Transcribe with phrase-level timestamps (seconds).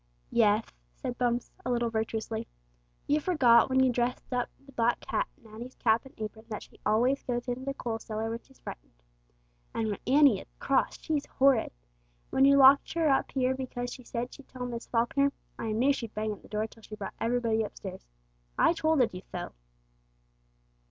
[0.31, 2.47] "Yeth," said Bumps a little virtuously.
[3.05, 6.63] "You forgot when you dressed up the black cat in Annie's cap and apron that
[6.63, 9.03] she alwayth goes in the coal cellar when she's frightened.
[9.75, 11.71] And when Annie is croth, she's horrid!
[12.31, 15.93] When you locked her up here becauth she said she'd tell Miss Falkner, I knew
[15.93, 18.07] she'd bang at the door till she brought everybody up stairs.
[18.57, 19.53] I tolded you tho."